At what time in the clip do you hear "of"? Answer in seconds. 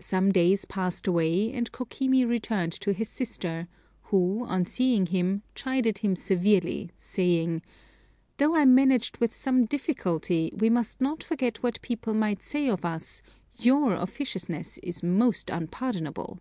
12.68-12.84